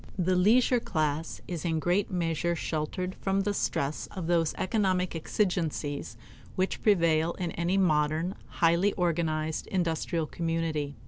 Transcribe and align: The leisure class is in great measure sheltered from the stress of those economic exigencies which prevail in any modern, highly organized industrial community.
The 0.17 0.33
leisure 0.35 0.79
class 0.79 1.41
is 1.47 1.63
in 1.63 1.77
great 1.77 2.09
measure 2.09 2.55
sheltered 2.55 3.13
from 3.13 3.41
the 3.41 3.53
stress 3.53 4.07
of 4.07 4.25
those 4.25 4.55
economic 4.57 5.15
exigencies 5.15 6.17
which 6.55 6.81
prevail 6.81 7.33
in 7.33 7.51
any 7.51 7.77
modern, 7.77 8.33
highly 8.47 8.93
organized 8.93 9.67
industrial 9.67 10.25
community. 10.25 10.95